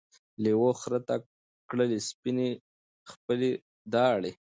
لېوه 0.43 0.71
خره 0.81 0.99
ته 1.07 1.15
کړلې 1.69 1.99
سپیني 2.09 2.49
خپلي 3.11 3.51
داړي 3.93 4.31